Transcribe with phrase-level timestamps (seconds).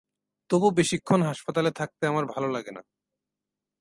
[0.49, 2.81] তবু বেশিক্ষণ হাসপাতালে থাকতে আমার ভালো লাগে না।